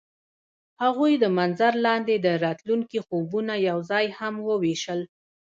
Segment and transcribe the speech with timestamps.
[0.83, 5.01] هغوی د منظر لاندې د راتلونکي خوبونه یوځای هم وویشل.